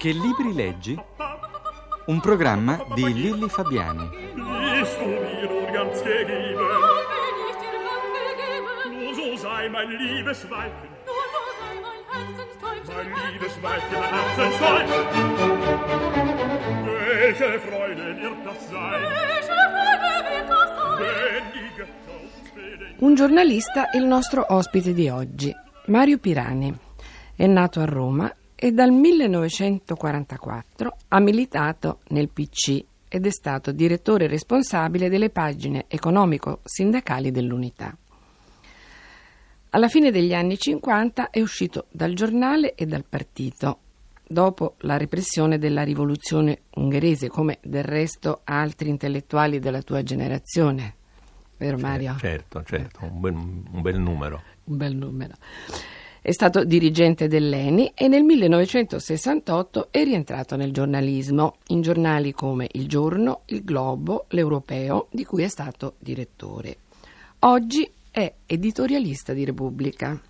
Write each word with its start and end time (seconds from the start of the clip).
Che 0.00 0.12
libri 0.12 0.54
leggi? 0.54 0.98
Un 2.06 2.20
programma 2.20 2.82
di 2.94 3.12
Lilli 3.12 3.50
Fabiani. 3.50 4.08
Un 23.00 23.14
giornalista 23.14 23.90
è 23.90 23.98
il 23.98 24.06
nostro 24.06 24.46
ospite 24.48 24.94
di 24.94 25.10
oggi, 25.10 25.54
Mario 25.88 26.16
Pirani. 26.16 26.74
È 27.36 27.46
nato 27.46 27.80
a 27.80 27.84
Roma 27.84 28.34
e 28.62 28.72
dal 28.72 28.92
1944 28.92 30.96
ha 31.08 31.18
militato 31.18 32.00
nel 32.08 32.28
PC 32.28 32.84
ed 33.08 33.24
è 33.24 33.30
stato 33.30 33.72
direttore 33.72 34.26
responsabile 34.26 35.08
delle 35.08 35.30
pagine 35.30 35.86
economico-sindacali 35.88 37.30
dell'Unità. 37.30 37.96
Alla 39.70 39.88
fine 39.88 40.10
degli 40.10 40.34
anni 40.34 40.58
50 40.58 41.30
è 41.30 41.40
uscito 41.40 41.86
dal 41.90 42.12
giornale 42.12 42.74
e 42.74 42.84
dal 42.84 43.06
partito, 43.08 43.78
dopo 44.28 44.74
la 44.80 44.98
repressione 44.98 45.56
della 45.56 45.82
rivoluzione 45.82 46.64
ungherese, 46.74 47.28
come 47.28 47.60
del 47.62 47.84
resto 47.84 48.42
altri 48.44 48.90
intellettuali 48.90 49.58
della 49.58 49.80
tua 49.80 50.02
generazione. 50.02 50.96
Vero 51.56 51.78
Mario? 51.78 52.16
Certo, 52.18 52.62
certo, 52.64 53.08
un 53.10 53.20
bel, 53.20 53.32
un 53.32 53.80
bel 53.80 53.98
numero. 53.98 54.42
Un 54.64 54.76
bel 54.76 54.94
numero. 54.94 55.32
È 56.22 56.32
stato 56.32 56.64
dirigente 56.64 57.28
dell'ENI 57.28 57.92
e 57.94 58.06
nel 58.06 58.24
1968 58.24 59.88
è 59.90 60.04
rientrato 60.04 60.54
nel 60.54 60.70
giornalismo, 60.70 61.56
in 61.68 61.80
giornali 61.80 62.32
come 62.32 62.68
Il 62.72 62.88
Giorno, 62.88 63.42
Il 63.46 63.64
Globo, 63.64 64.26
L'Europeo, 64.28 65.08
di 65.10 65.24
cui 65.24 65.44
è 65.44 65.48
stato 65.48 65.94
direttore. 65.98 66.76
Oggi 67.40 67.90
è 68.10 68.30
editorialista 68.44 69.32
di 69.32 69.46
Repubblica. 69.46 70.20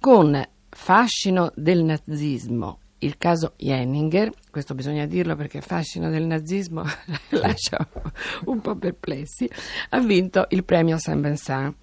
Con 0.00 0.42
Fascino 0.70 1.52
del 1.54 1.84
nazismo, 1.84 2.78
il 3.00 3.18
caso 3.18 3.52
Jenninger, 3.58 4.32
questo 4.50 4.74
bisogna 4.74 5.04
dirlo 5.04 5.36
perché 5.36 5.60
fascino 5.60 6.08
del 6.08 6.24
nazismo 6.24 6.82
lascia 7.30 7.86
un 8.46 8.60
po' 8.62 8.74
perplessi, 8.74 9.48
ha 9.90 10.00
vinto 10.00 10.46
il 10.48 10.64
premio 10.64 10.96
Saint 10.96 11.22
Vincent. 11.22 11.74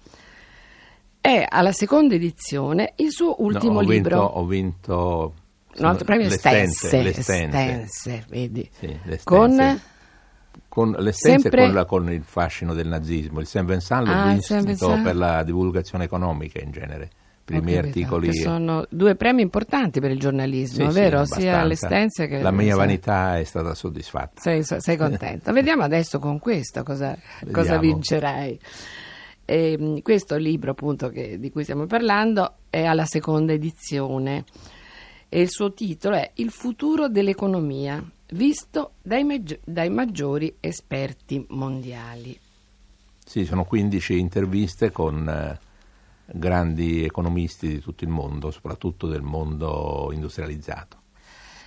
È 1.22 1.46
alla 1.48 1.70
seconda 1.72 2.14
edizione 2.16 2.94
il 2.96 3.12
suo 3.12 3.40
ultimo 3.42 3.74
No, 3.74 3.78
ho 3.78 3.90
libro. 3.90 4.16
Vinto, 4.18 4.34
ho 4.38 4.44
vinto 4.46 5.34
Un 5.78 5.84
altro 5.84 6.04
premio 6.04 6.28
Stense, 6.28 7.00
l'Estense. 7.00 7.48
Stense, 7.48 8.24
vedi. 8.28 8.68
Sì, 8.76 8.86
l'Estense. 9.04 9.22
Con 9.24 9.80
con 10.68 10.90
l'essenza 10.98 11.40
sempre- 11.42 11.62
e 11.62 11.64
con, 11.66 11.74
la- 11.74 11.84
con 11.84 12.10
il 12.12 12.22
fascino 12.24 12.74
del 12.74 12.88
nazismo. 12.88 13.40
Il 13.40 13.46
Saint 13.46 13.68
Vincent 13.68 14.06
l'ho 14.06 14.12
Ah, 14.12 14.32
Vincent. 14.32 15.02
per 15.02 15.16
la 15.16 15.42
divulgazione 15.44 16.04
economica 16.04 16.60
in 16.62 16.70
genere, 16.72 17.10
per 17.44 17.56
i 17.56 17.58
Ho 17.58 17.62
miei 17.62 17.76
capito, 17.76 17.98
articoli. 17.98 18.28
che 18.30 18.40
sono 18.40 18.84
due 18.88 19.14
premi 19.14 19.42
importanti 19.42 20.00
per 20.00 20.10
il 20.10 20.18
giornalismo, 20.18 20.86
Sì, 20.86 20.90
sì, 20.94 20.98
vero? 21.00 21.24
Sia 21.26 21.60
abbastanza. 21.60 21.64
l'Estense 21.66 22.26
che 22.26 22.42
La 22.42 22.50
mia 22.50 22.74
vanità 22.74 23.38
è 23.38 23.44
stata 23.44 23.74
soddisfatta. 23.74 24.40
Sei, 24.40 24.62
sei 24.64 24.96
contento. 24.98 25.52
Vediamo 25.52 25.82
adesso 25.84 26.18
con 26.18 26.38
questo 26.38 26.82
cosa, 26.82 27.16
cosa 27.52 27.78
vincerai. 27.78 28.58
Ehm, 29.44 30.02
questo 30.02 30.36
libro, 30.36 30.70
appunto, 30.70 31.08
che- 31.08 31.38
di 31.38 31.50
cui 31.50 31.62
stiamo 31.64 31.86
parlando, 31.86 32.54
è 32.70 32.84
alla 32.84 33.04
seconda 33.04 33.52
edizione 33.52 34.44
e 35.28 35.40
il 35.40 35.50
suo 35.50 35.72
titolo 35.72 36.16
è 36.16 36.30
Il 36.34 36.50
futuro 36.50 37.08
dell'economia, 37.08 38.02
visto 38.32 38.92
dai, 39.02 39.24
maggi- 39.24 39.58
dai 39.64 39.90
maggiori 39.90 40.54
esperti 40.60 41.44
mondiali. 41.50 42.38
Sì, 43.24 43.44
sono 43.44 43.64
15 43.64 44.18
interviste 44.18 44.90
con 44.90 45.28
eh, 45.28 45.58
grandi 46.26 47.04
economisti 47.04 47.68
di 47.68 47.80
tutto 47.80 48.04
il 48.04 48.10
mondo, 48.10 48.50
soprattutto 48.50 49.06
del 49.06 49.22
mondo 49.22 50.10
industrializzato. 50.12 51.00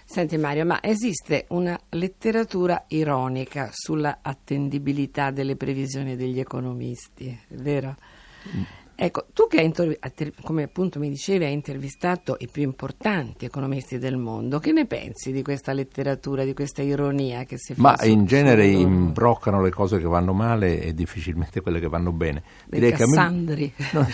Senti 0.08 0.38
Mario, 0.38 0.66
ma 0.66 0.82
esiste 0.84 1.46
una 1.50 1.78
letteratura 1.90 2.86
ironica 2.90 3.70
sulla 3.74 4.20
attendibilità 4.22 5.32
delle 5.32 5.56
previsioni 5.56 6.16
degli 6.16 6.40
economisti, 6.40 7.38
vero? 7.50 7.96
Ecco, 8.98 9.26
tu 9.34 9.48
che 9.48 9.60
hai, 9.60 9.74
come 10.42 10.64
appunto 10.64 11.00
mi 11.00 11.10
dicevi, 11.10 11.44
hai 11.44 11.52
intervistato 11.52 12.38
i 12.40 12.48
più 12.48 12.62
importanti 12.62 13.44
economisti 13.44 13.98
del 13.98 14.16
mondo, 14.16 14.60
che 14.60 14.72
ne 14.72 14.86
pensi 14.86 15.34
di 15.34 15.42
questa 15.42 15.74
letteratura, 15.74 16.46
di 16.46 16.54
questa 16.54 16.82
ironia 16.82 17.44
che 17.44 17.58
si 17.58 17.74
fa? 17.74 17.82
Ma 17.82 17.98
su- 17.98 18.08
in 18.08 18.26
genere 18.26 18.72
su- 18.72 18.80
imbroccano 18.80 19.62
le 19.62 19.72
cose 19.72 19.98
che 19.98 20.06
vanno 20.06 20.32
male 20.32 20.82
e 20.82 20.94
difficilmente 20.94 21.60
quelle 21.60 21.82
che 21.82 21.90
vanno 21.90 22.14
bene. 22.14 22.44
dei 22.68 22.94
che 22.94 23.04
a 23.04 23.08
me-. 23.08 23.72
No, 23.92 24.08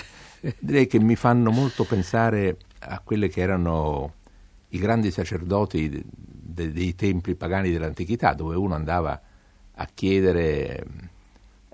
direi 0.58 0.88
che 0.88 1.00
mi 1.00 1.16
fanno 1.16 1.52
molto 1.52 1.84
pensare 1.84 2.58
a 2.80 3.00
quelle 3.02 3.28
che 3.28 3.42
erano 3.42 4.14
i 4.74 4.80
grandi 4.80 5.12
sacerdoti 5.12 5.90
de- 5.90 6.04
de- 6.06 6.72
dei 6.72 6.96
templi 6.96 7.36
pagani 7.36 7.72
dell'antichità, 7.72 8.34
dove 8.34 8.56
uno 8.56 8.74
andava 8.76 9.20
a 9.74 9.88
chiedere, 9.94 10.86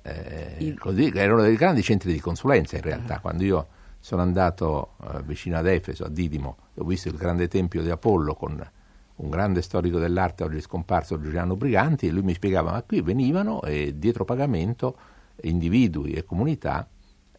eh, 0.03 0.55
Il- 0.59 0.79
così, 0.79 1.11
erano 1.13 1.41
dei 1.41 1.55
grandi 1.55 1.81
centri 1.81 2.13
di 2.13 2.19
consulenza 2.19 2.75
in 2.75 2.81
realtà. 2.83 3.19
Quando 3.19 3.43
io 3.43 3.67
sono 3.99 4.21
andato 4.21 4.93
eh, 5.03 5.21
vicino 5.23 5.57
ad 5.57 5.67
Efeso, 5.67 6.05
a 6.05 6.09
Didimo, 6.09 6.57
ho 6.75 6.83
visto 6.85 7.07
il 7.09 7.15
grande 7.15 7.47
tempio 7.47 7.81
di 7.81 7.89
Apollo 7.89 8.33
con 8.35 8.69
un 9.17 9.29
grande 9.31 9.61
storico 9.63 9.97
dell'arte 9.97 10.43
oggi 10.43 10.61
scomparso 10.61 11.19
Giuliano 11.19 11.55
Briganti 11.55 12.05
e 12.07 12.11
lui 12.11 12.21
mi 12.21 12.35
spiegava 12.35 12.71
ma 12.71 12.83
qui 12.83 13.01
venivano 13.01 13.63
e 13.63 13.95
dietro 13.97 14.25
pagamento 14.25 14.95
individui 15.41 16.13
e 16.13 16.23
comunità 16.23 16.87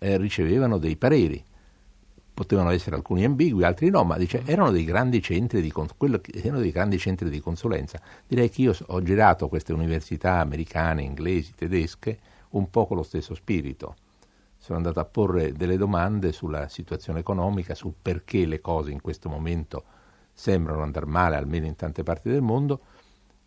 eh, 0.00 0.16
ricevevano 0.18 0.78
dei 0.78 0.96
pareri 0.96 1.42
potevano 2.38 2.70
essere 2.70 2.94
alcuni 2.94 3.24
ambigui, 3.24 3.64
altri 3.64 3.90
no, 3.90 4.04
ma 4.04 4.16
dice, 4.16 4.42
erano 4.44 4.70
dei 4.70 4.84
grandi 4.84 5.20
centri 5.20 5.60
di, 5.60 5.72
erano 6.34 6.60
dei 6.60 6.70
grandi 6.70 6.96
centri 6.96 7.30
di 7.30 7.40
consulenza. 7.40 8.00
Direi 8.28 8.48
che 8.48 8.62
io 8.62 8.76
ho 8.86 9.02
girato 9.02 9.48
queste 9.48 9.72
università 9.72 10.38
americane, 10.38 11.02
inglesi, 11.02 11.52
tedesche, 11.56 12.16
un 12.50 12.70
po' 12.70 12.86
con 12.86 12.98
lo 12.98 13.02
stesso 13.02 13.34
spirito. 13.34 13.96
Sono 14.56 14.78
andato 14.78 15.00
a 15.00 15.04
porre 15.04 15.52
delle 15.52 15.76
domande 15.76 16.30
sulla 16.30 16.68
situazione 16.68 17.18
economica, 17.18 17.74
sul 17.74 17.94
perché 18.00 18.46
le 18.46 18.60
cose 18.60 18.92
in 18.92 19.00
questo 19.00 19.28
momento 19.28 19.82
sembrano 20.32 20.82
andare 20.82 21.06
male, 21.06 21.34
almeno 21.34 21.66
in 21.66 21.74
tante 21.74 22.04
parti 22.04 22.28
del 22.28 22.42
mondo, 22.42 22.82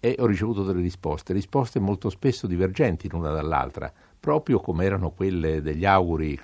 e 0.02 0.18
ho 0.20 0.26
ricevuto 0.26 0.64
delle 0.66 0.82
risposte, 0.82 1.32
risposte 1.32 1.80
molto 1.80 2.10
spesso 2.10 2.46
divergenti 2.46 3.08
l'una 3.08 3.32
dall'altra, 3.32 3.90
proprio 4.20 4.60
come 4.60 4.84
erano 4.84 5.12
quelle 5.12 5.62
degli 5.62 5.86
auguri 5.86 6.38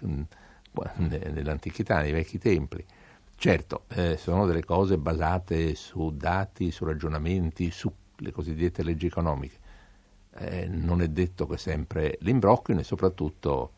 nell'antichità, 0.95 2.01
nei 2.01 2.11
vecchi 2.11 2.37
templi. 2.37 2.83
Certo, 3.35 3.83
eh, 3.89 4.17
sono 4.17 4.45
delle 4.45 4.65
cose 4.65 4.97
basate 4.97 5.75
su 5.75 6.11
dati, 6.15 6.71
su 6.71 6.85
ragionamenti, 6.85 7.69
sulle 7.69 8.31
cosiddette 8.31 8.83
leggi 8.83 9.05
economiche. 9.05 9.57
Eh, 10.39 10.67
non 10.67 11.01
è 11.01 11.07
detto 11.07 11.45
che 11.47 11.57
sempre 11.57 12.17
l'imbrocchino 12.21 12.79
e 12.79 12.83
soprattutto 12.83 13.71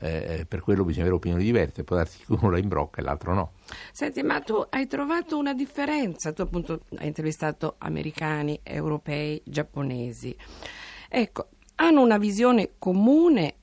eh, 0.00 0.44
per 0.46 0.60
quello 0.60 0.84
bisogna 0.84 1.04
avere 1.04 1.16
opinioni 1.16 1.42
diverse, 1.42 1.84
può 1.84 1.96
darsi 1.96 2.18
che 2.18 2.32
uno 2.32 2.50
la 2.50 2.58
imbrocca 2.58 3.00
e 3.00 3.04
l'altro 3.04 3.34
no. 3.34 3.52
Senti, 3.92 4.22
ma 4.22 4.40
tu 4.40 4.64
hai 4.68 4.86
trovato 4.86 5.38
una 5.38 5.54
differenza? 5.54 6.32
Tu 6.32 6.42
appunto 6.42 6.82
hai 6.98 7.06
intervistato 7.06 7.76
americani, 7.78 8.60
europei, 8.62 9.40
giapponesi. 9.44 10.36
Ecco, 11.08 11.48
hanno 11.76 12.02
una 12.02 12.18
visione 12.18 12.72
comune 12.78 13.54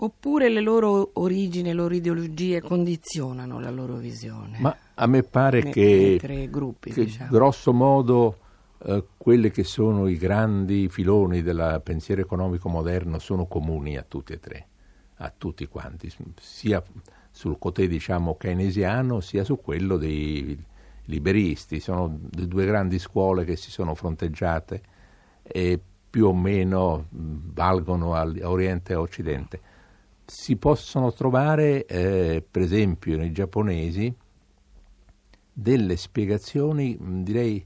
oppure 0.00 0.48
le 0.48 0.60
loro 0.60 1.10
origini, 1.14 1.68
le 1.68 1.74
loro 1.74 1.94
ideologie 1.94 2.60
condizionano 2.60 3.58
la 3.58 3.70
loro 3.70 3.96
visione? 3.96 4.58
Ma 4.60 4.76
a 4.94 5.06
me 5.06 5.22
pare 5.22 5.62
Nei- 5.62 5.72
che, 5.72 6.48
gruppi, 6.50 6.92
che 6.92 7.04
diciamo. 7.04 7.30
grosso 7.30 7.72
modo 7.72 8.38
eh, 8.84 9.04
quelli 9.16 9.50
che 9.50 9.64
sono 9.64 10.06
i 10.06 10.16
grandi 10.16 10.88
filoni 10.88 11.42
del 11.42 11.80
pensiero 11.82 12.20
economico 12.20 12.68
moderno 12.68 13.18
sono 13.18 13.46
comuni 13.46 13.96
a 13.96 14.04
tutti 14.06 14.32
e 14.32 14.38
tre, 14.38 14.66
a 15.16 15.32
tutti 15.36 15.66
quanti, 15.66 16.12
sia 16.40 16.82
sul 17.30 17.58
cotè 17.58 17.86
diciamo 17.86 18.36
keynesiano 18.36 19.20
sia 19.20 19.44
su 19.44 19.60
quello 19.60 19.96
dei 19.96 20.56
liberisti. 21.06 21.80
Sono 21.80 22.18
due 22.20 22.66
grandi 22.66 22.98
scuole 22.98 23.44
che 23.44 23.56
si 23.56 23.70
sono 23.70 23.94
fronteggiate 23.94 24.82
e 25.42 25.80
più 26.10 26.26
o 26.26 26.34
meno 26.34 27.06
valgono 27.10 28.14
a 28.14 28.30
Oriente 28.42 28.92
e 28.92 28.96
a 28.96 29.00
Occidente. 29.00 29.60
Si 30.30 30.56
possono 30.56 31.10
trovare, 31.12 31.86
eh, 31.86 32.44
per 32.48 32.60
esempio, 32.62 33.16
nei 33.16 33.32
giapponesi 33.32 34.14
delle 35.52 35.96
spiegazioni, 35.96 36.96
mh, 36.98 37.22
direi, 37.22 37.56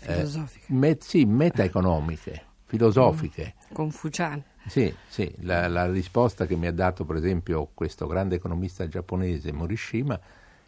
eh, 0.00 0.04
Filosofiche, 0.04 0.72
me- 0.72 0.98
sì, 1.00 1.24
metaeconomiche, 1.24 2.44
filosofiche. 2.66 3.54
confuciane. 3.72 4.44
Sì, 4.66 4.92
sì, 5.06 5.32
la, 5.42 5.68
la 5.68 5.90
risposta 5.90 6.44
che 6.46 6.56
mi 6.56 6.66
ha 6.66 6.72
dato 6.72 7.04
per 7.04 7.16
esempio 7.16 7.70
questo 7.72 8.06
grande 8.08 8.34
economista 8.36 8.88
giapponese 8.88 9.52
Morishima 9.52 10.20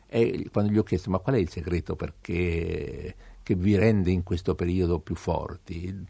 è 0.06 0.42
quando 0.52 0.70
gli 0.72 0.78
ho 0.78 0.84
chiesto 0.84 1.10
ma 1.10 1.18
qual 1.18 1.34
è 1.36 1.38
il 1.38 1.50
segreto 1.50 1.96
perché 1.96 3.14
che 3.42 3.54
vi 3.56 3.76
rende 3.76 4.10
in 4.12 4.22
questo 4.22 4.54
periodo 4.54 5.00
più 5.00 5.16
forti? 5.16 6.06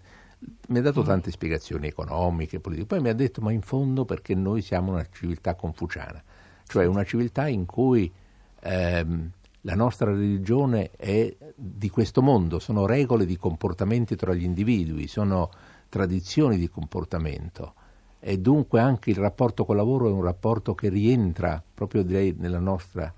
Mi 0.68 0.78
ha 0.78 0.82
dato 0.82 1.02
tante 1.02 1.30
spiegazioni 1.30 1.88
economiche, 1.88 2.60
politiche, 2.60 2.86
poi 2.86 3.00
mi 3.00 3.08
ha 3.08 3.14
detto 3.14 3.40
ma 3.40 3.50
in 3.50 3.62
fondo 3.62 4.04
perché 4.04 4.34
noi 4.34 4.62
siamo 4.62 4.92
una 4.92 5.06
civiltà 5.10 5.54
confuciana, 5.54 6.22
cioè 6.66 6.86
una 6.86 7.04
civiltà 7.04 7.48
in 7.48 7.66
cui 7.66 8.12
ehm, 8.60 9.30
la 9.62 9.74
nostra 9.74 10.10
religione 10.10 10.90
è 10.92 11.34
di 11.56 11.90
questo 11.90 12.22
mondo, 12.22 12.58
sono 12.58 12.86
regole 12.86 13.26
di 13.26 13.36
comportamenti 13.36 14.14
tra 14.14 14.32
gli 14.32 14.44
individui, 14.44 15.08
sono 15.08 15.50
tradizioni 15.88 16.56
di 16.56 16.68
comportamento. 16.68 17.74
E 18.20 18.38
dunque 18.38 18.80
anche 18.80 19.10
il 19.10 19.16
rapporto 19.16 19.64
col 19.64 19.76
lavoro 19.76 20.08
è 20.08 20.12
un 20.12 20.22
rapporto 20.22 20.74
che 20.74 20.88
rientra 20.88 21.62
proprio 21.74 22.02
direi 22.02 22.34
nella 22.36 22.58
nostra 22.58 23.12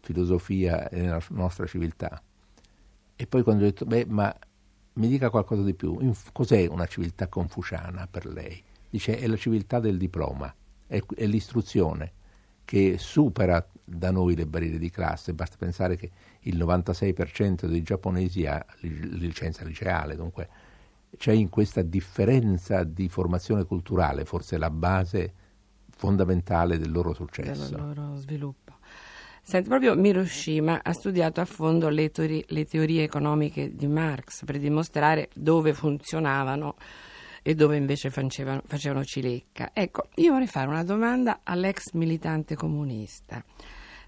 filosofia 0.00 0.88
e 0.88 1.00
nella 1.00 1.22
nostra 1.30 1.66
civiltà. 1.66 2.20
E 3.16 3.26
poi 3.26 3.42
quando 3.42 3.62
ho 3.62 3.66
detto, 3.66 3.84
beh, 3.84 4.06
ma 4.08 4.34
mi 4.94 5.08
dica 5.08 5.30
qualcosa 5.30 5.62
di 5.62 5.74
più, 5.74 5.98
cos'è 6.32 6.66
una 6.66 6.86
civiltà 6.86 7.28
confuciana 7.28 8.06
per 8.10 8.26
lei? 8.26 8.62
Dice, 8.88 9.18
è 9.18 9.26
la 9.26 9.36
civiltà 9.36 9.80
del 9.80 9.98
diploma, 9.98 10.54
è, 10.86 11.02
è 11.16 11.26
l'istruzione 11.26 12.12
che 12.64 12.96
supera 12.98 13.66
da 13.84 14.10
noi 14.10 14.34
le 14.36 14.46
barriere 14.46 14.78
di 14.78 14.90
classe, 14.90 15.34
basta 15.34 15.56
pensare 15.58 15.96
che 15.96 16.10
il 16.40 16.56
96% 16.56 17.66
dei 17.66 17.82
giapponesi 17.82 18.46
ha 18.46 18.64
licenza 18.80 19.64
liceale, 19.64 20.16
dunque 20.16 20.48
c'è 21.16 21.32
in 21.32 21.48
questa 21.48 21.82
differenza 21.82 22.82
di 22.82 23.08
formazione 23.08 23.64
culturale 23.64 24.24
forse 24.24 24.58
la 24.58 24.70
base 24.70 25.32
fondamentale 25.90 26.78
del 26.78 26.90
loro 26.90 27.12
successo. 27.12 27.68
Del 27.68 27.80
loro 27.80 28.16
sviluppo. 28.16 28.78
Senti, 29.46 29.68
proprio 29.68 29.94
Miroshima 29.94 30.80
ha 30.82 30.92
studiato 30.94 31.42
a 31.42 31.44
fondo 31.44 31.90
le, 31.90 32.10
teorie, 32.10 32.44
le 32.48 32.64
teorie 32.64 33.02
economiche 33.02 33.74
di 33.74 33.86
Marx 33.86 34.42
per 34.42 34.58
dimostrare 34.58 35.28
dove 35.34 35.74
funzionavano 35.74 36.76
e 37.42 37.54
dove 37.54 37.76
invece 37.76 38.08
facevano, 38.08 38.62
facevano 38.64 39.04
cilecca. 39.04 39.72
Ecco, 39.74 40.08
io 40.14 40.32
vorrei 40.32 40.46
fare 40.46 40.66
una 40.66 40.82
domanda 40.82 41.40
all'ex 41.42 41.92
militante 41.92 42.54
comunista. 42.54 43.44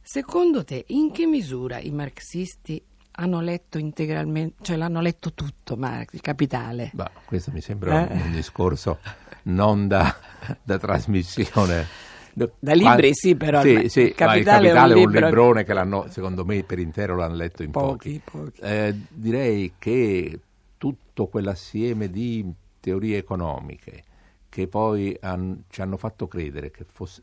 Secondo 0.01 0.65
te, 0.65 0.87
in 0.89 1.13
che 1.13 1.27
misura 1.27 1.81
i 1.81 1.91
marxisti 1.91 2.83
hanno 3.19 3.41
letto 3.41 3.77
integralmente, 3.77 4.65
cioè 4.65 4.77
l'hanno 4.77 5.03
letto 5.03 5.35
tutto 5.35 5.77
Marx, 5.77 6.15
il 6.15 6.23
capitale? 6.23 6.91
Bah, 6.95 7.11
questo 7.27 7.51
mi 7.53 7.61
sembra 7.61 8.09
eh? 8.09 8.23
un, 8.23 8.33
discorso 8.33 9.01
non 9.45 9.87
da, 9.87 10.17
da 10.63 10.79
trasmissione. 10.79 12.06
Da 12.39 12.75
libri 12.75 13.15
sì, 13.15 13.35
però 13.35 13.63
sì, 13.63 13.89
sì, 13.89 14.01
il 14.01 14.15
capitale, 14.15 14.69
il 14.69 14.75
capitale 14.75 14.93
è 14.93 14.97
un, 14.97 14.99
libro... 14.99 15.19
un 15.19 15.25
librone 15.25 15.65
che 15.65 15.73
l'hanno, 15.73 16.07
secondo 16.11 16.45
me, 16.45 16.63
per 16.65 16.79
intero 16.79 17.17
l'hanno 17.17 17.35
letto 17.35 17.63
in 17.63 17.71
pochi. 17.71 18.21
pochi. 18.23 18.45
pochi. 18.45 18.61
Eh, 18.61 18.95
direi 19.09 19.73
che 19.79 20.41
tutto 20.77 21.29
quell'assieme 21.29 22.11
di 22.11 22.45
teorie 22.79 23.17
economiche 23.17 24.03
che 24.51 24.69
poi 24.69 25.17
han, 25.23 25.65
ci 25.69 25.81
hanno 25.81 25.97
fatto 25.97 26.29
credere 26.29 26.71
che 26.71 26.85
fosse, 26.85 27.23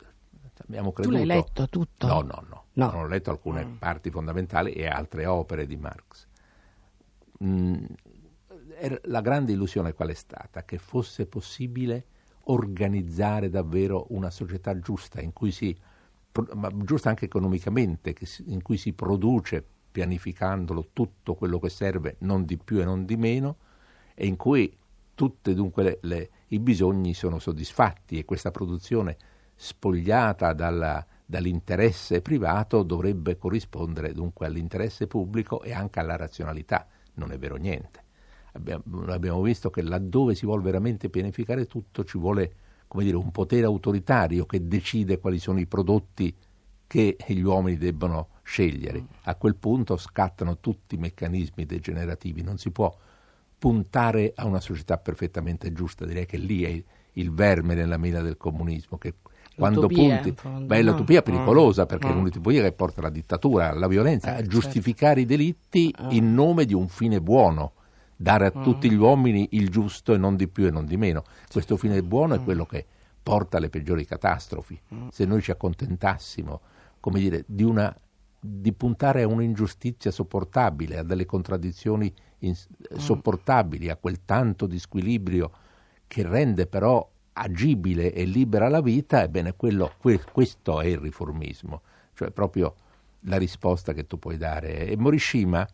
abbiamo 0.65 0.91
creduto... 0.91 1.15
Tu 1.15 1.23
l'hai 1.23 1.37
letto 1.37 1.69
tutto? 1.69 2.07
No, 2.07 2.21
no, 2.21 2.43
no. 2.49 2.63
no. 2.73 2.91
Non 2.91 3.01
ho 3.01 3.07
letto 3.07 3.29
alcune 3.29 3.65
mm. 3.65 3.75
parti 3.75 4.09
fondamentali 4.09 4.71
e 4.71 4.87
altre 4.87 5.27
opere 5.27 5.67
di 5.67 5.77
Marx. 5.77 6.27
Mm, 7.43 7.83
la 9.03 9.21
grande 9.21 9.51
illusione 9.51 9.93
qual 9.93 10.09
è 10.09 10.15
stata? 10.15 10.65
Che 10.65 10.79
fosse 10.79 11.27
possibile 11.27 12.05
organizzare 12.45 13.49
davvero 13.49 14.07
una 14.09 14.29
società 14.29 14.77
giusta, 14.79 15.21
si, 15.49 15.77
giusta 16.83 17.09
anche 17.09 17.25
economicamente, 17.25 18.15
in 18.45 18.61
cui 18.61 18.77
si 18.77 18.93
produce 18.93 19.63
pianificandolo 19.91 20.89
tutto 20.91 21.35
quello 21.35 21.59
che 21.59 21.69
serve, 21.69 22.15
non 22.19 22.45
di 22.45 22.57
più 22.57 22.81
e 22.81 22.85
non 22.85 23.05
di 23.05 23.15
meno, 23.15 23.57
e 24.15 24.25
in 24.25 24.35
cui 24.35 24.75
tutti 25.15 25.55
i 26.47 26.59
bisogni 26.59 27.13
sono 27.13 27.39
soddisfatti 27.39 28.17
e 28.17 28.25
questa 28.25 28.51
produzione 28.51 29.17
spogliata 29.55 30.53
dalla, 30.53 31.05
dall'interesse 31.25 32.21
privato 32.21 32.83
dovrebbe 32.83 33.37
corrispondere 33.37 34.11
dunque 34.11 34.47
all'interesse 34.47 35.07
pubblico 35.07 35.61
e 35.61 35.71
anche 35.71 35.99
alla 35.99 36.15
razionalità. 36.15 36.87
Non 37.15 37.31
è 37.31 37.37
vero 37.37 37.55
niente. 37.55 38.03
Abbiamo, 38.53 38.83
abbiamo 39.07 39.41
visto 39.41 39.69
che 39.69 39.81
laddove 39.81 40.35
si 40.35 40.45
vuole 40.45 40.63
veramente 40.63 41.09
pianificare 41.09 41.65
tutto 41.65 42.03
ci 42.03 42.17
vuole 42.17 42.53
come 42.87 43.03
dire, 43.03 43.17
un 43.17 43.31
potere 43.31 43.65
autoritario 43.65 44.45
che 44.45 44.67
decide 44.67 45.17
quali 45.17 45.39
sono 45.39 45.59
i 45.59 45.65
prodotti 45.65 46.33
che 46.85 47.17
gli 47.25 47.41
uomini 47.41 47.75
debbono 47.77 48.27
scegliere. 48.43 49.03
A 49.23 49.33
quel 49.33 49.55
punto 49.55 49.97
scattano 49.97 50.59
tutti 50.59 50.93
i 50.93 50.99
meccanismi 50.99 51.65
degenerativi, 51.65 52.43
non 52.43 52.59
si 52.59 52.69
può 52.69 52.95
puntare 53.57 54.33
a 54.35 54.45
una 54.45 54.59
società 54.59 54.99
perfettamente 54.99 55.73
giusta, 55.73 56.05
direi 56.05 56.27
che 56.27 56.37
lì 56.37 56.63
è 56.63 56.83
il 57.13 57.31
verme 57.31 57.73
nella 57.73 57.97
mela 57.97 58.21
del 58.21 58.37
comunismo, 58.37 58.99
che 58.99 59.15
quando 59.55 59.81
l'utopia, 59.81 60.15
punti, 60.15 60.33
fondo, 60.35 60.65
beh, 60.67 60.81
no? 60.81 60.91
l'utopia 60.91 61.19
è 61.19 61.23
pericolosa 61.23 61.85
perché 61.87 62.07
no. 62.07 62.13
è 62.13 62.17
un'utopia 62.17 62.61
che 62.61 62.71
porta 62.73 62.99
alla 62.99 63.09
dittatura, 63.09 63.69
alla 63.69 63.87
violenza, 63.87 64.35
eh, 64.35 64.39
a 64.39 64.43
giustificare 64.43 65.21
certo. 65.21 65.33
i 65.33 65.37
delitti 65.37 65.93
ah. 65.97 66.07
in 66.11 66.33
nome 66.33 66.65
di 66.65 66.73
un 66.75 66.87
fine 66.87 67.21
buono, 67.21 67.73
dare 68.23 68.47
a 68.47 68.53
mm. 68.57 68.63
tutti 68.63 68.89
gli 68.89 68.95
uomini 68.95 69.49
il 69.51 69.69
giusto 69.69 70.13
e 70.13 70.17
non 70.17 70.37
di 70.37 70.47
più 70.47 70.65
e 70.65 70.71
non 70.71 70.85
di 70.85 70.95
meno. 70.95 71.23
Questo 71.51 71.75
fine 71.75 72.01
buono 72.01 72.35
mm. 72.35 72.39
è 72.39 72.43
quello 72.43 72.65
che 72.65 72.85
porta 73.21 73.57
alle 73.57 73.69
peggiori 73.69 74.05
catastrofi. 74.05 74.79
Mm. 74.95 75.07
Se 75.09 75.25
noi 75.25 75.41
ci 75.41 75.51
accontentassimo, 75.51 76.61
come 77.01 77.19
dire, 77.19 77.43
di, 77.45 77.63
una, 77.63 77.93
di 78.39 78.71
puntare 78.71 79.23
a 79.23 79.27
un'ingiustizia 79.27 80.09
sopportabile, 80.09 80.99
a 80.99 81.03
delle 81.03 81.25
contraddizioni 81.25 82.11
in, 82.39 82.51
mm. 82.51 82.97
sopportabili, 82.97 83.89
a 83.89 83.97
quel 83.97 84.23
tanto 84.23 84.67
di 84.67 84.79
squilibrio 84.79 85.51
che 86.07 86.25
rende 86.25 86.65
però 86.65 87.05
agibile 87.33 88.13
e 88.13 88.23
libera 88.23 88.69
la 88.69 88.81
vita, 88.81 89.21
ebbene 89.21 89.53
quello, 89.55 89.91
que, 89.97 90.21
questo 90.31 90.79
è 90.79 90.85
il 90.85 90.97
riformismo, 90.97 91.81
cioè 92.13 92.31
proprio 92.31 92.75
la 93.25 93.37
risposta 93.37 93.91
che 93.91 94.07
tu 94.07 94.17
puoi 94.17 94.37
dare. 94.37 94.87
E 94.87 94.95
Morishima 94.95 95.67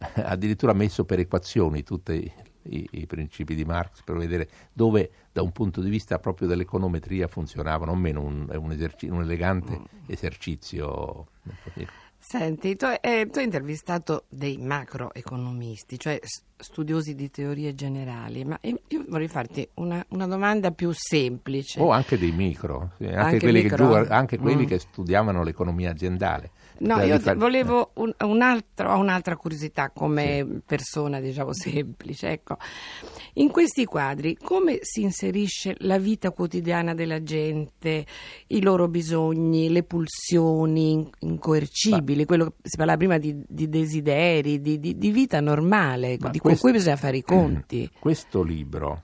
addirittura 0.24 0.72
messo 0.72 1.04
per 1.04 1.18
equazioni 1.18 1.82
tutti 1.82 2.32
i, 2.62 2.88
i, 2.90 3.06
principi 3.06 3.54
di 3.54 3.64
Marx 3.64 4.02
per 4.02 4.16
vedere 4.16 4.48
dove 4.72 5.10
da 5.32 5.42
un 5.42 5.52
punto 5.52 5.80
di 5.80 5.90
vista 5.90 6.18
proprio 6.18 6.48
dell'econometria 6.48 7.26
funzionavano, 7.26 7.92
o 7.92 7.94
meno 7.94 8.22
un, 8.22 8.46
un, 8.50 8.72
eserci- 8.72 9.08
un 9.08 9.22
elegante 9.22 9.78
mm. 9.78 9.84
esercizio. 10.06 11.28
Senti, 12.22 12.76
tu, 12.76 12.84
eh, 13.00 13.26
tu, 13.32 13.38
hai 13.38 13.44
intervistato 13.44 14.24
dei 14.28 14.58
macroeconomisti, 14.58 15.98
cioè 15.98 16.20
studiosi 16.60 17.14
di 17.14 17.30
teorie 17.30 17.74
generali, 17.74 18.44
ma 18.44 18.58
io 18.60 18.78
vorrei 19.08 19.28
farti 19.28 19.66
una, 19.76 20.04
una 20.10 20.26
domanda 20.26 20.70
più 20.70 20.90
semplice. 20.92 21.80
O 21.80 21.88
anche 21.90 22.18
dei 22.18 22.32
micro, 22.32 22.90
sì, 22.98 23.04
anche, 23.04 23.16
Anche 23.16 23.38
quelli, 23.38 23.62
micro? 23.62 23.88
Che, 23.88 24.02
giu- 24.02 24.10
anche 24.10 24.38
quelli 24.38 24.64
Mm. 24.64 24.66
che 24.66 24.78
studiavano 24.78 25.42
l'economia 25.42 25.90
aziendale. 25.92 26.50
No, 26.80 26.96
Cioè, 26.96 27.04
io 27.06 27.16
di 27.16 27.22
far- 27.22 27.36
volevo 27.36 27.90
un, 27.94 28.14
un 28.20 28.40
altro, 28.42 28.92
ho 28.92 28.98
un'altra 28.98 29.36
curiosità 29.36 29.90
come 29.90 30.60
persona, 30.64 31.20
diciamo, 31.20 31.52
semplice. 31.54 32.28
Ecco. 32.30 32.56
In 33.34 33.50
questi 33.50 33.84
quadri 33.86 34.36
come 34.36 34.78
si 34.82 35.02
inserisce 35.02 35.74
la 35.80 35.98
vita 35.98 36.30
quotidiana 36.30 36.94
della 36.94 37.22
gente, 37.22 38.04
i 38.48 38.62
loro 38.62 38.88
bisogni, 38.88 39.70
le 39.70 39.82
pulsioni 39.82 40.92
in- 41.20 41.38
incoercibili, 42.10 42.24
quello 42.24 42.44
che 42.46 42.68
si 42.68 42.76
parlava 42.76 42.98
prima 42.98 43.18
di, 43.18 43.42
di 43.46 43.68
desideri, 43.68 44.60
di, 44.60 44.78
di- 44.78 44.96
di 44.98 45.10
vita 45.10 45.40
normale, 45.40 46.16
Ma 46.20 46.30
di, 46.30 46.38
questo- 46.38 46.62
cui 46.62 46.72
bisogna 46.72 46.96
fare 46.96 47.16
i 47.18 47.22
conti. 47.22 47.90
Questo 47.98 48.42
libro, 48.42 49.02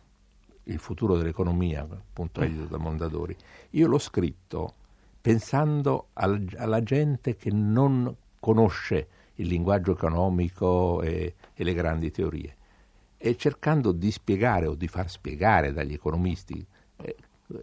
Il 0.64 0.78
futuro 0.80 1.16
dell'economia, 1.16 1.82
appunto 1.82 2.40
edito 2.40 2.64
da 2.64 2.76
Mondadori, 2.78 3.36
io 3.70 3.86
l'ho 3.86 3.98
scritto 3.98 4.74
pensando 5.20 6.08
al- 6.14 6.52
alla 6.56 6.82
gente 6.82 7.36
che 7.36 7.50
non 7.52 8.14
conosce 8.40 9.08
il 9.36 9.46
linguaggio 9.48 9.92
economico 9.92 11.02
e, 11.02 11.34
e 11.54 11.64
le 11.64 11.72
grandi 11.74 12.10
teorie 12.10 12.54
e 13.18 13.36
cercando 13.36 13.92
di 13.92 14.10
spiegare 14.10 14.66
o 14.66 14.74
di 14.74 14.88
far 14.88 15.08
spiegare 15.10 15.72
dagli 15.72 15.92
economisti, 15.92 16.64
eh, 17.02 17.16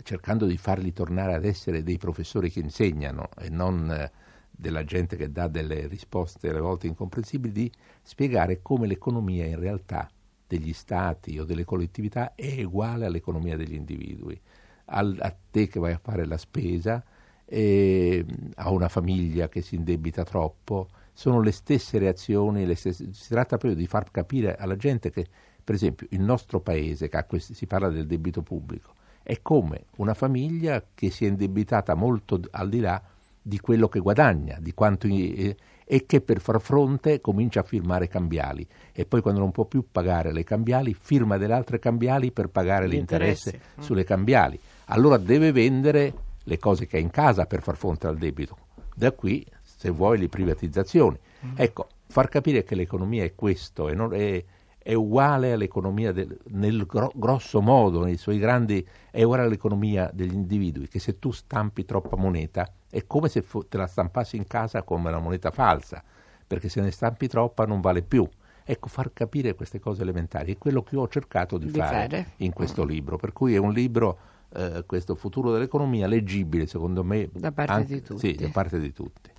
cercando 0.03 0.45
di 0.45 0.57
farli 0.57 0.91
tornare 0.93 1.33
ad 1.35 1.45
essere 1.45 1.83
dei 1.83 1.97
professori 1.97 2.49
che 2.51 2.59
insegnano 2.59 3.29
e 3.37 3.49
non 3.49 3.89
eh, 3.91 4.11
della 4.55 4.83
gente 4.83 5.15
che 5.17 5.31
dà 5.31 5.47
delle 5.47 5.87
risposte 5.87 6.49
alle 6.49 6.59
volte 6.59 6.87
incomprensibili, 6.87 7.51
di 7.53 7.71
spiegare 8.01 8.61
come 8.61 8.87
l'economia 8.87 9.45
in 9.45 9.59
realtà 9.59 10.09
degli 10.47 10.73
stati 10.73 11.39
o 11.39 11.45
delle 11.45 11.65
collettività 11.65 12.35
è 12.35 12.63
uguale 12.63 13.05
all'economia 13.05 13.57
degli 13.57 13.73
individui. 13.73 14.39
Al- 14.85 15.17
a 15.19 15.35
te 15.51 15.67
che 15.67 15.79
vai 15.79 15.93
a 15.93 15.99
fare 16.01 16.25
la 16.25 16.37
spesa, 16.37 17.03
eh, 17.45 18.25
a 18.55 18.69
una 18.69 18.89
famiglia 18.89 19.49
che 19.49 19.61
si 19.61 19.75
indebita 19.75 20.23
troppo, 20.23 20.89
sono 21.13 21.41
le 21.41 21.51
stesse 21.51 21.97
reazioni, 21.97 22.65
le 22.65 22.75
stesse- 22.75 23.13
si 23.13 23.29
tratta 23.29 23.57
proprio 23.57 23.75
di 23.75 23.87
far 23.87 24.11
capire 24.11 24.55
alla 24.55 24.75
gente 24.75 25.09
che, 25.09 25.25
per 25.63 25.75
esempio, 25.75 26.07
il 26.11 26.21
nostro 26.21 26.59
paese, 26.59 27.09
che 27.09 27.25
questi- 27.27 27.53
si 27.53 27.65
parla 27.65 27.89
del 27.89 28.05
debito 28.07 28.41
pubblico, 28.43 28.93
è 29.23 29.41
come 29.41 29.85
una 29.97 30.13
famiglia 30.13 30.83
che 30.93 31.09
si 31.09 31.25
è 31.25 31.27
indebitata 31.29 31.95
molto 31.95 32.39
al 32.51 32.69
di 32.69 32.79
là 32.79 33.01
di 33.43 33.59
quello 33.59 33.89
che 33.89 33.99
guadagna, 33.99 34.57
di 34.59 34.73
quanto, 34.73 35.05
eh, 35.07 35.55
e 35.85 36.05
che 36.05 36.21
per 36.21 36.39
far 36.39 36.61
fronte 36.61 37.19
comincia 37.19 37.59
a 37.59 37.63
firmare 37.63 38.07
cambiali 38.07 38.65
e 38.93 39.05
poi 39.05 39.21
quando 39.21 39.41
non 39.41 39.51
può 39.51 39.65
più 39.65 39.85
pagare 39.91 40.31
le 40.31 40.45
cambiali 40.45 40.95
firma 40.97 41.37
delle 41.37 41.53
altre 41.53 41.77
cambiali 41.77 42.31
per 42.31 42.47
pagare 42.47 42.87
l'interesse 42.87 43.51
L'interesse. 43.51 43.83
sulle 43.85 44.03
cambiali. 44.05 44.57
Allora 44.85 45.17
deve 45.17 45.51
vendere 45.51 46.13
le 46.43 46.57
cose 46.57 46.87
che 46.87 46.97
ha 46.97 47.01
in 47.01 47.11
casa 47.11 47.45
per 47.45 47.61
far 47.61 47.75
fronte 47.75 48.07
al 48.07 48.17
debito. 48.17 48.57
Da 48.95 49.11
qui, 49.11 49.45
se 49.61 49.89
vuoi, 49.89 50.17
le 50.17 50.29
privatizzazioni. 50.29 51.17
Ecco, 51.55 51.87
far 52.07 52.29
capire 52.29 52.63
che 52.63 52.75
l'economia 52.75 53.23
è 53.23 53.35
questo 53.35 53.89
e 53.89 53.93
non 53.93 54.13
è, 54.13 54.43
è 54.83 54.93
uguale 54.93 55.53
all'economia 55.53 56.11
del- 56.11 56.37
nel 56.49 56.85
gro- 56.85 57.11
grosso 57.15 57.61
modo, 57.61 58.03
nei 58.03 58.17
suoi 58.17 58.37
grandi, 58.37 58.85
è 59.09 59.23
uguale 59.23 59.43
all'economia 59.43 60.09
degli 60.13 60.33
individui, 60.33 60.87
che 60.87 60.99
se 60.99 61.17
tu 61.17 61.31
stampi 61.31 61.85
troppa 61.85 62.17
moneta 62.17 62.69
è 62.89 63.05
come 63.07 63.29
se 63.29 63.41
fu- 63.41 63.67
te 63.67 63.77
la 63.77 63.87
stampassi 63.87 64.35
in 64.35 64.45
casa 64.45 64.83
come 64.83 65.07
una 65.09 65.19
moneta 65.19 65.49
falsa, 65.51 66.03
perché 66.45 66.69
se 66.69 66.81
ne 66.81 66.91
stampi 66.91 67.27
troppa 67.27 67.65
non 67.65 67.79
vale 67.81 68.01
più. 68.03 68.27
Ecco, 68.65 68.87
far 68.87 69.11
capire 69.13 69.55
queste 69.55 69.79
cose 69.79 70.03
elementari 70.03 70.53
è 70.53 70.57
quello 70.57 70.83
che 70.83 70.95
ho 70.95 71.07
cercato 71.07 71.57
di, 71.57 71.65
Di 71.65 71.71
fare, 71.79 72.07
fare. 72.09 72.27
in 72.37 72.53
questo 72.53 72.83
libro, 72.85 73.17
per 73.17 73.33
cui 73.33 73.53
è 73.55 73.57
un 73.57 73.71
libro, 73.73 74.17
eh, 74.55 74.83
questo 74.85 75.15
futuro 75.15 75.51
dell'economia, 75.51 76.07
leggibile 76.07 76.65
secondo 76.67 77.03
me 77.03 77.29
Da 77.33 77.51
parte 77.51 77.85
di 77.85 78.01
tutti. 78.01 78.19
Sì, 78.19 78.35
da 78.35 78.49
parte 78.51 78.79
di 78.79 78.93
tutti. 78.93 79.31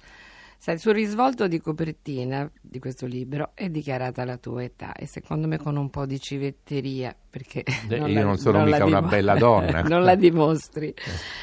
Sai, 0.65 0.79
sul 0.79 0.95
risvolto 0.95 1.47
di 1.47 1.61
copertina 1.61 2.51
di 2.59 2.79
questo 2.79 3.05
libro 3.05 3.51
è 3.53 3.69
dichiarata 3.69 4.25
la 4.25 4.39
tua 4.39 4.63
età 4.63 4.95
e 4.95 5.05
secondo 5.05 5.47
me 5.47 5.59
con 5.59 5.77
un 5.77 5.91
po' 5.91 6.07
di 6.07 6.19
civetteria 6.19 7.15
perché 7.29 7.63
Eh, 7.65 7.99
non 7.99 8.09
io 8.09 8.15
la- 8.15 8.23
non 8.25 8.39
sono 8.39 8.59
la 8.61 8.65
mica 8.65 8.87
una 8.87 9.03
bella 9.03 9.35
donna. 9.35 9.83
non 9.85 10.05
la 10.05 10.15
dimostri. 10.15 10.95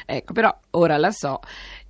Ecco, 0.06 0.32
però 0.32 0.52
ora 0.70 0.96
la 0.96 1.12
so. 1.12 1.38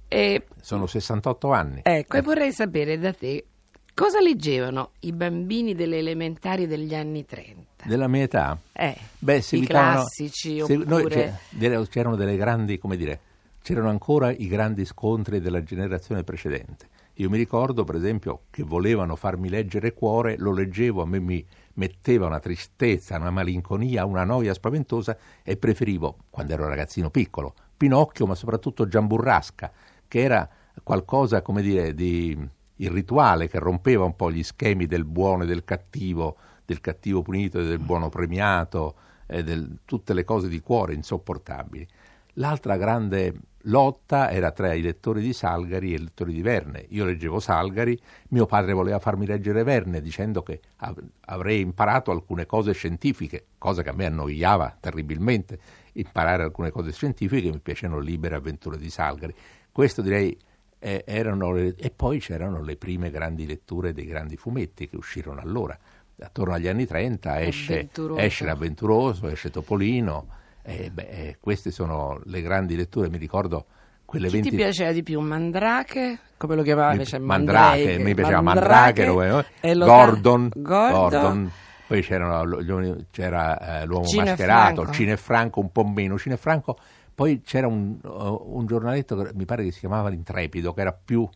E, 0.09 0.45
Sono 0.61 0.87
68 0.87 1.51
anni. 1.53 1.81
ecco, 1.85 2.17
Eh, 2.17 2.19
e 2.19 2.23
vorrei 2.23 2.53
sapere 2.53 2.99
da 2.99 3.15
te 3.15 3.47
cosa 3.95 4.21
leggevano 4.21 4.91
i 5.01 5.12
bambini 5.12 5.75
delle 5.75 5.97
elementari 5.97 6.67
degli 6.67 6.95
anni 6.95 7.25
30? 7.25 7.87
Della 7.87 8.09
mia 8.09 8.25
età? 8.25 8.59
Eh, 8.75 8.95
Beh, 9.19 9.41
si 9.41 9.55
i 9.55 9.59
evitavano- 9.61 9.93
classici 10.01 10.62
se- 10.62 10.77
noi- 10.77 11.01
oppure... 11.05 11.39
delle- 11.49 11.89
c'erano 11.89 12.15
delle 12.15 12.37
grandi, 12.37 12.77
come 12.77 12.99
dire, 12.99 13.21
c'erano 13.62 13.89
ancora 13.89 14.31
i 14.31 14.49
grandi 14.49 14.85
scontri 14.85 15.41
della 15.41 15.62
generazione 15.62 16.25
precedente. 16.25 16.91
Io 17.16 17.28
mi 17.28 17.37
ricordo, 17.37 17.85
per 17.85 17.97
esempio, 17.97 18.45
che 18.50 18.62
volevano 18.62 19.16
farmi 19.16 19.50
leggere 19.50 19.92
Cuore, 19.92 20.37
lo 20.38 20.52
leggevo, 20.52 21.02
a 21.02 21.07
me 21.07 21.21
mi 21.21 21.45
metteva 21.75 22.26
una 22.26 22.38
tristezza, 22.40 23.16
una 23.19 23.31
malinconia, 23.31 24.07
una 24.07 24.25
noia 24.25 24.54
spaventosa 24.54 25.16
e 25.42 25.57
preferivo, 25.57 26.16
quando 26.31 26.54
ero 26.54 26.66
ragazzino 26.66 27.11
piccolo, 27.11 27.54
Pinocchio, 27.76 28.26
ma 28.26 28.35
soprattutto 28.35 28.88
Giamburrasca, 28.88 29.71
che 30.09 30.21
era 30.21 30.49
qualcosa, 30.83 31.42
come 31.42 31.61
dire, 31.61 31.95
di 31.95 32.37
irrituale, 32.76 33.49
che 33.49 33.59
rompeva 33.59 34.04
un 34.04 34.16
po' 34.16 34.31
gli 34.31 34.42
schemi 34.42 34.87
del 34.87 35.04
buono 35.04 35.42
e 35.42 35.47
del 35.47 35.64
cattivo, 35.64 36.37
del 36.64 36.81
cattivo 36.81 37.21
punito 37.21 37.61
e 37.61 37.64
del 37.64 37.78
buono 37.78 38.09
premiato, 38.09 38.95
e 39.26 39.42
del- 39.42 39.78
tutte 39.85 40.14
le 40.14 40.25
cose 40.25 40.49
di 40.49 40.61
cuore 40.61 40.95
insopportabili. 40.95 41.87
L'altra 42.35 42.77
grande 42.77 43.35
lotta 43.67 44.31
era 44.31 44.51
tra 44.51 44.73
i 44.73 44.81
lettori 44.81 45.21
di 45.21 45.33
Salgari 45.33 45.93
e 45.93 45.97
i 45.97 45.99
lettori 46.01 46.33
di 46.33 46.43
Verne. 46.43 46.85
Io 46.89 47.05
leggevo 47.05 47.39
Salgari, 47.39 47.99
mio 48.31 48.47
padre 48.47 48.73
voleva 48.73 48.99
farmi 48.99 49.27
leggere 49.27 49.62
Verne 49.62 50.01
dicendo 50.01 50.43
che 50.43 50.61
av- 50.77 51.03
avrei 51.27 51.61
imparato 51.61 52.11
alcune 52.11 52.47
cose 52.47 52.73
scientifiche, 52.73 53.47
cosa 53.59 53.83
che 53.83 53.91
a 53.91 53.95
me 53.95 54.07
annoiava 54.07 54.77
terribilmente, 54.81 55.59
imparare 55.93 56.43
alcune 56.43 56.71
cose 56.71 56.93
scientifiche, 56.93 57.51
mi 57.51 57.61
piacevano 57.61 58.01
libere 58.01 58.35
avventure 58.35 58.79
di 58.79 58.91
Salgari. 58.91 59.35
Questo 59.71 60.03
direi 60.03 60.37
eh, 60.79 61.05
erano 61.07 61.53
le- 61.53 61.77
e 61.77 61.91
poi 61.91 62.19
c'erano 62.19 62.61
le 62.62 62.77
prime 62.77 63.11
grandi 63.11 63.47
letture 63.47 63.93
dei 63.93 64.07
grandi 64.07 64.37
fumetti 64.37 64.89
che 64.89 64.97
uscirono 64.97 65.41
allora. 65.41 65.79
Attorno 66.19 66.55
agli 66.55 66.67
anni 66.67 66.87
30 66.87 67.41
esce, 67.43 67.89
esce 68.19 68.45
L'Avventuroso, 68.45 69.29
esce 69.29 69.51
Topolino, 69.51 70.27
e, 70.62 70.90
beh, 70.90 71.09
eh, 71.09 71.37
queste 71.40 71.71
sono 71.71 72.21
le 72.25 72.40
grandi 72.40 72.76
letture, 72.76 73.09
mi 73.09 73.19
ricordo 73.19 73.66
quelle 74.04 74.28
Chi 74.28 74.35
20... 74.35 74.50
ti 74.50 74.57
piaceva 74.57 74.92
di 74.92 75.02
più, 75.02 75.21
Mandrake? 75.21 76.19
Come 76.37 76.54
lo 76.54 76.62
chiamava? 76.62 76.88
Mi- 76.88 76.95
invece? 76.95 77.19
Mandrake, 77.19 77.99
mi 77.99 78.14
piaceva 78.14 78.40
Mandrake, 78.40 79.07
lo- 79.07 79.45
e 79.61 79.75
lo- 79.75 79.87
Gordon, 79.87 80.50
Gordon, 80.54 81.11
Gordon, 81.11 81.50
poi 81.87 82.02
c'era 82.02 83.81
eh, 83.81 83.87
l'uomo 83.87 84.07
Cine 84.07 84.25
mascherato, 84.25 84.75
Franco. 84.75 84.92
Cinefranco 84.92 85.61
un 85.61 85.73
po' 85.73 85.85
meno, 85.85 86.19
Cinefranco, 86.19 86.78
poi 87.14 87.40
c'era 87.42 87.66
un, 87.66 87.99
uh, 88.02 88.57
un 88.57 88.66
giornaletto 88.66 89.16
che 89.16 89.31
mi 89.35 89.45
pare 89.45 89.64
che 89.64 89.71
si 89.73 89.81
chiamava 89.81 90.09
L'Intrepido, 90.09 90.73
che 90.73 90.81
era 90.81 90.92
più, 90.92 91.28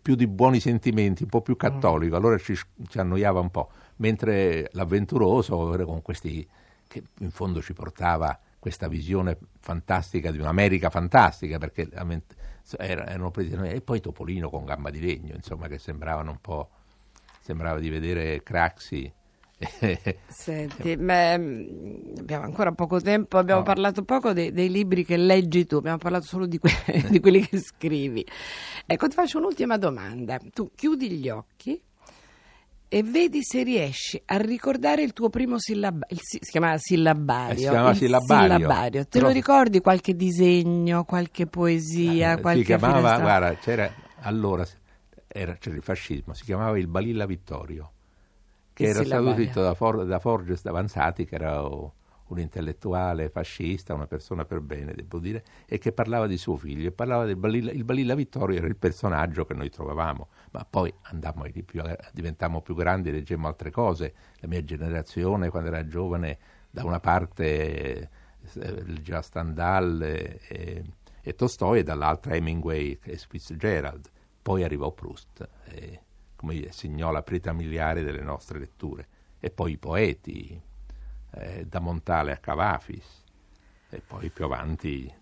più 0.00 0.14
di 0.14 0.26
buoni 0.26 0.60
sentimenti, 0.60 1.22
un 1.22 1.28
po' 1.28 1.40
più 1.40 1.56
cattolico, 1.56 2.16
allora 2.16 2.36
ci, 2.38 2.54
ci 2.88 2.98
annoiava 2.98 3.40
un 3.40 3.50
po', 3.50 3.70
mentre 3.96 4.68
l'avventuroso 4.72 5.72
era 5.74 5.84
con 5.84 6.02
questi 6.02 6.46
che 6.92 7.02
in 7.20 7.30
fondo 7.30 7.62
ci 7.62 7.72
portava 7.72 8.38
questa 8.58 8.86
visione 8.86 9.38
fantastica 9.58 10.30
di 10.30 10.38
un'America 10.38 10.90
fantastica, 10.90 11.58
perché 11.58 11.88
erano 12.78 13.30
presi 13.30 13.54
e 13.54 13.80
poi 13.80 14.00
Topolino 14.00 14.50
con 14.50 14.64
gamba 14.64 14.90
di 14.90 15.00
legno, 15.00 15.34
insomma, 15.34 15.66
che 15.68 15.78
sembravano 15.78 16.30
un 16.30 16.40
po', 16.40 16.68
sembrava 17.40 17.80
di 17.80 17.88
vedere 17.88 18.42
Craxi. 18.42 19.10
Senti, 20.28 20.96
ma, 20.96 21.36
mm, 21.38 22.14
abbiamo 22.18 22.44
ancora 22.44 22.72
poco 22.72 23.00
tempo, 23.00 23.38
abbiamo 23.38 23.60
No. 23.60 23.66
parlato 23.66 24.02
poco 24.04 24.32
dei, 24.32 24.52
dei 24.52 24.68
libri 24.70 25.04
che 25.04 25.16
leggi 25.16 25.66
tu, 25.66 25.76
abbiamo 25.76 25.98
parlato 25.98 26.26
solo 26.26 26.46
di, 26.46 26.58
que- 26.58 26.70
di 27.08 27.20
quelli 27.20 27.40
che 27.46 27.58
scrivi. 27.58 28.26
Ecco, 28.86 29.08
ti 29.08 29.14
faccio 29.14 29.38
un'ultima 29.38 29.76
domanda. 29.78 30.38
Tu 30.52 30.70
chiudi 30.74 31.10
gli 31.10 31.28
occhi 31.28 31.80
e 32.94 33.02
vedi 33.02 33.42
se 33.42 33.62
riesci 33.62 34.20
a 34.26 34.36
ricordare 34.36 35.02
il 35.02 35.14
tuo 35.14 35.30
primo 35.30 35.58
sillabario, 35.58 36.14
si, 36.20 36.38
si 36.42 36.50
chiamava 36.50 36.76
sillabario. 36.76 37.54
Eh, 37.54 37.56
si 37.56 37.62
chiamava 37.62 37.90
il 37.90 37.96
sillabario. 37.96 39.06
Te 39.06 39.18
lo 39.18 39.26
Però- 39.28 39.30
ricordi 39.30 39.80
qualche 39.80 40.14
disegno, 40.14 41.04
qualche 41.04 41.46
poesia, 41.46 42.38
qualche 42.38 42.60
si 42.60 42.66
chiamava, 42.66 42.96
finestra- 42.98 43.22
guarda, 43.22 43.54
c'era 43.56 43.94
allora 44.20 44.66
era, 45.26 45.54
c'era 45.54 45.76
il 45.76 45.82
fascismo, 45.82 46.34
si 46.34 46.44
chiamava 46.44 46.76
il 46.78 46.86
Balilla 46.86 47.24
Vittorio, 47.24 47.92
che 48.74 48.82
Il 48.82 48.88
era 48.90 49.04
stato 49.04 49.20
sillabario. 49.20 49.44
scritto 49.44 49.62
da, 49.62 49.72
For- 49.74 50.04
da 50.04 50.18
Forges 50.18 50.62
Davanzati, 50.62 51.24
che 51.24 51.34
era 51.34 51.64
oh, 51.64 51.94
un 52.32 52.38
intellettuale 52.38 53.28
fascista, 53.28 53.94
una 53.94 54.06
persona 54.06 54.44
per 54.44 54.60
bene, 54.60 54.94
devo 54.94 55.18
dire, 55.18 55.44
e 55.66 55.78
che 55.78 55.92
parlava 55.92 56.26
di 56.26 56.38
suo 56.38 56.56
figlio. 56.56 56.88
E 56.88 56.92
parlava 56.92 57.24
del 57.26 57.36
Balilla, 57.36 57.70
il 57.70 57.84
Balilla 57.84 58.14
Vittorio 58.14 58.56
era 58.56 58.66
il 58.66 58.76
personaggio 58.76 59.44
che 59.44 59.54
noi 59.54 59.68
trovavamo, 59.68 60.28
ma 60.52 60.66
poi 60.68 60.92
andammo 61.02 61.46
di 61.48 61.62
più, 61.62 61.82
diventammo 62.12 62.62
più 62.62 62.74
grandi 62.74 63.10
leggemmo 63.10 63.46
altre 63.46 63.70
cose. 63.70 64.14
La 64.40 64.48
mia 64.48 64.64
generazione, 64.64 65.50
quando 65.50 65.68
era 65.68 65.86
giovane, 65.86 66.38
da 66.70 66.84
una 66.84 67.00
parte 67.00 68.10
eh, 68.54 68.84
leggeva 68.84 69.20
Stendhal 69.20 70.02
e, 70.02 70.84
e, 71.22 71.34
Tolstoi 71.34 71.80
e 71.80 71.82
dall'altra 71.82 72.34
Hemingway 72.34 72.98
e 73.02 73.16
Fitzgerald. 73.16 74.10
Poi 74.40 74.64
arrivò 74.64 74.90
Proust, 74.90 75.46
e, 75.66 76.00
come 76.34 76.72
segnò 76.72 77.10
la 77.12 77.22
preta 77.22 77.52
miliare 77.52 78.02
delle 78.02 78.22
nostre 78.22 78.58
letture. 78.58 79.06
E 79.38 79.50
poi 79.50 79.72
i 79.72 79.78
poeti, 79.78 80.60
eh, 81.34 81.64
da 81.66 81.80
Montale 81.80 82.32
a 82.32 82.36
Cavafis, 82.36 83.22
e 83.90 84.00
poi 84.06 84.30
più 84.30 84.44
avanti 84.44 85.12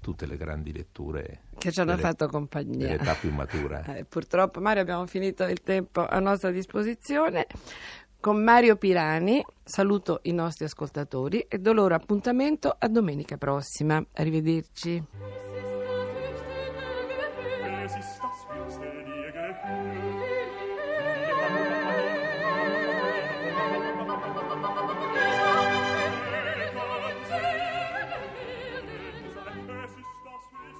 tutte 0.00 0.26
le 0.26 0.36
grandi 0.36 0.72
letture 0.72 1.42
che 1.58 1.72
ci 1.72 1.80
hanno 1.80 1.90
delle- 1.96 2.02
fatto 2.02 2.28
compagnia. 2.28 2.86
dell'età 2.86 3.14
più 3.14 3.32
matura. 3.32 3.82
Eh, 3.96 4.04
purtroppo 4.04 4.60
Mario 4.60 4.82
abbiamo 4.82 5.06
finito 5.06 5.44
il 5.44 5.60
tempo 5.62 6.06
a 6.06 6.18
nostra 6.20 6.50
disposizione. 6.50 7.46
Con 8.20 8.42
Mario 8.42 8.76
Pirani 8.76 9.44
saluto 9.62 10.20
i 10.22 10.32
nostri 10.32 10.64
ascoltatori 10.64 11.40
e 11.48 11.58
do 11.58 11.72
loro 11.72 11.94
appuntamento 11.94 12.74
a 12.76 12.88
domenica 12.88 13.36
prossima. 13.36 14.04
Arrivederci. 14.14 15.04